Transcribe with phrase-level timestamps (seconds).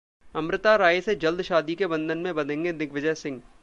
[0.35, 3.41] अमृता राय से जल्द शादी के बंधन में बंधेंगे दिग्विजय सिंह!